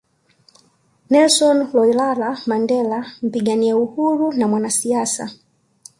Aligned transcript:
Nelson 1.11 1.67
Rolihlahla 1.73 2.37
Mandela 2.47 3.05
mpigania 3.21 3.77
uhuru 3.77 4.33
na 4.33 4.47
mwanasiasa 4.47 5.29